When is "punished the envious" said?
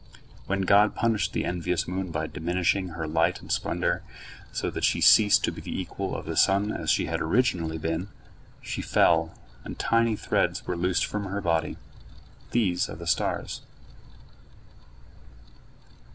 0.95-1.87